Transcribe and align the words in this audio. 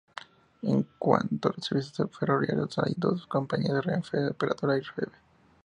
En 0.63 0.87
cuanto 0.97 1.47
a 1.49 1.53
los 1.55 1.63
servicios 1.67 2.09
ferroviarios, 2.17 2.75
hay 2.79 2.95
dos 2.97 3.27
compañías: 3.27 3.85
Renfe 3.85 4.29
Operadora 4.29 4.79
y 4.79 4.81
Feve. 4.81 5.11